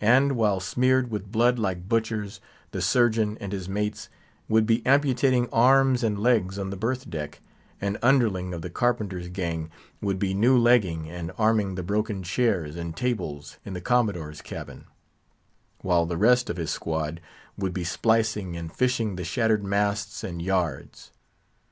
And, 0.00 0.36
while 0.36 0.60
smeared 0.60 1.10
with 1.10 1.32
blood 1.32 1.58
like 1.58 1.88
butchers, 1.88 2.40
the 2.70 2.80
surgeon 2.80 3.36
and 3.40 3.50
his 3.50 3.68
mates 3.68 4.08
would 4.48 4.66
be 4.66 4.86
amputating 4.86 5.48
arms 5.52 6.04
and 6.04 6.16
legs 6.16 6.60
on 6.60 6.70
the 6.70 6.76
berth 6.76 7.10
deck, 7.10 7.40
an 7.80 7.98
underling 8.00 8.54
of 8.54 8.62
the 8.62 8.70
carpenter's 8.70 9.28
gang 9.28 9.72
would 10.00 10.20
be 10.20 10.32
new 10.32 10.56
legging 10.56 11.10
and 11.10 11.32
arming 11.36 11.74
the 11.74 11.82
broken 11.82 12.22
chairs 12.22 12.76
and 12.76 12.96
tables 12.96 13.58
in 13.64 13.72
the 13.74 13.80
Commodore's 13.80 14.42
cabin; 14.42 14.84
while 15.80 16.06
the 16.06 16.16
rest 16.16 16.48
of 16.48 16.56
his 16.56 16.70
squad 16.70 17.20
would 17.58 17.74
be 17.74 17.82
splicing 17.82 18.56
and 18.56 18.72
fishing 18.72 19.16
the 19.16 19.24
shattered 19.24 19.64
masts 19.64 20.22
and 20.22 20.40
yards. 20.40 21.10